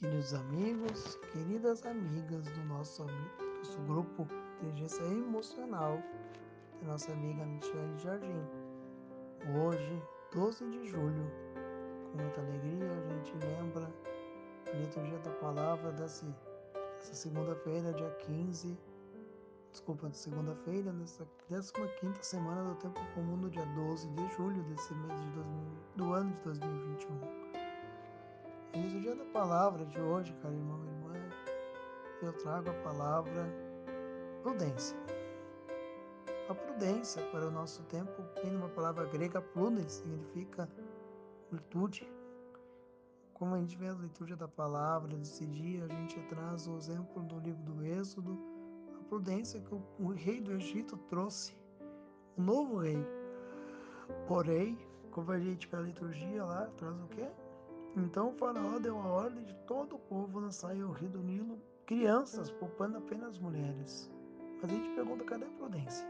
[0.00, 3.04] Queridos amigos, queridas amigas do nosso,
[3.58, 4.26] nosso grupo
[4.56, 6.02] Inteligência Emocional,
[6.80, 8.42] da nossa amiga Michelle Jardim.
[9.62, 10.02] Hoje,
[10.32, 11.30] 12 de julho,
[12.10, 13.92] com muita alegria, a gente lembra
[14.68, 16.24] a liturgia da palavra dessa,
[16.96, 18.78] dessa segunda-feira, dia 15,
[19.70, 21.74] desculpa, de segunda-feira, nessa 15
[22.22, 25.44] semana do tempo comum, no dia 12 de julho desse mês de 2000,
[25.96, 27.59] do ano de 2021.
[29.00, 31.14] Dia da palavra de hoje, cara irmão e irmã.
[32.20, 33.46] Eu trago a palavra
[34.42, 34.94] prudência.
[36.50, 38.12] A prudência para o nosso tempo
[38.44, 40.68] vem uma palavra grega prudens, significa
[41.50, 42.06] virtude.
[43.32, 47.22] Como a gente vê a leitura da palavra desse dia, a gente traz o exemplo
[47.22, 48.38] do livro do Êxodo,
[49.00, 51.56] a prudência que o, o rei do Egito trouxe,
[52.36, 53.02] o novo rei.
[54.28, 54.78] Porém,
[55.10, 57.26] como a gente vê a liturgia lá, traz o quê?
[57.96, 61.58] Então o faraó deu a ordem de todo o povo lançar ao rio do Nilo
[61.86, 64.08] crianças, poupando apenas mulheres.
[64.62, 66.06] Mas a gente pergunta, cadê a prudência?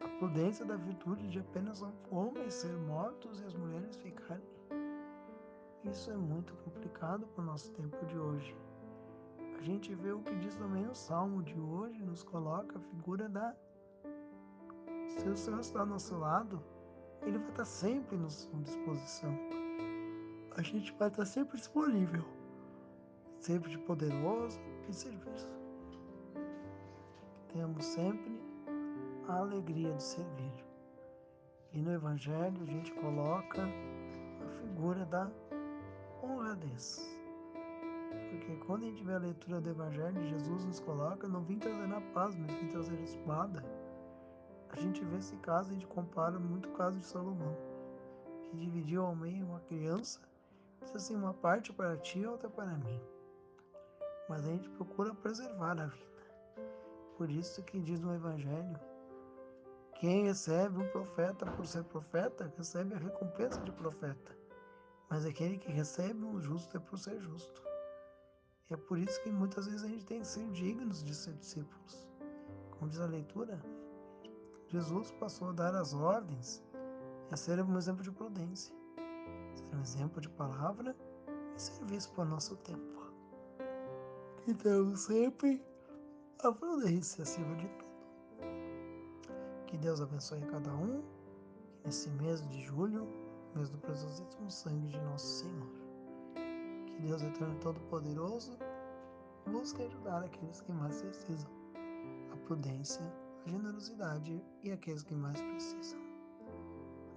[0.00, 4.44] A prudência da virtude de apenas homens ser mortos e as mulheres ficarem.
[5.84, 8.54] Isso é muito complicado para o nosso tempo de hoje.
[9.58, 13.26] A gente vê o que diz também o Salmo de hoje, nos coloca a figura
[13.26, 13.54] da.
[15.08, 16.62] Se o Senhor está ao nosso lado,
[17.22, 19.30] Ele vai estar sempre sua disposição
[20.56, 22.24] a gente vai estar sempre disponível,
[23.40, 25.48] sempre de poderoso e serviço.
[27.52, 28.40] Temos sempre
[29.28, 30.64] a alegria de servir.
[31.72, 35.28] E no Evangelho a gente coloca a figura da
[36.22, 37.02] honradez.
[38.30, 41.92] Porque quando a gente vê a leitura do Evangelho, Jesus nos coloca, não vim trazer
[41.92, 43.64] a paz, mas vim trazer a espada.
[44.70, 47.56] A gente vê esse caso, a gente compara muito o caso de Salomão,
[48.44, 50.20] que dividiu ao meio uma criança
[50.84, 53.00] Diz assim, uma parte para ti e outra para mim.
[54.28, 56.14] Mas a gente procura preservar a vida.
[57.16, 58.78] Por isso que diz no Evangelho,
[59.94, 64.36] quem recebe um profeta por ser profeta, recebe a recompensa de profeta.
[65.08, 67.62] Mas aquele que recebe um justo é por ser justo.
[68.70, 72.08] É por isso que muitas vezes a gente tem que ser dignos de ser discípulos.
[72.70, 73.60] Como diz a leitura,
[74.68, 76.62] Jesus passou a dar as ordens
[77.30, 78.83] a ser um exemplo de prudência
[79.54, 80.96] ser um exemplo de palavra
[81.56, 83.12] e serviço para o nosso tempo.
[84.44, 85.64] Que temos sempre
[86.42, 87.84] a prudência acima de tudo.
[89.66, 91.02] Que Deus abençoe cada um,
[91.84, 93.08] nesse mês de julho,
[93.54, 95.68] mês do preciosíssimo sangue de nosso Senhor.
[96.86, 98.58] Que Deus Eterno Todo-Poderoso
[99.50, 101.50] busque ajudar aqueles que mais precisam,
[102.32, 103.02] a prudência,
[103.44, 105.98] a generosidade e aqueles que mais precisam.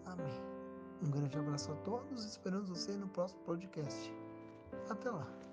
[0.06, 0.47] Amém.
[1.02, 4.12] Um grande abraço a todos esperamos você no próximo podcast.
[4.90, 5.47] Até lá!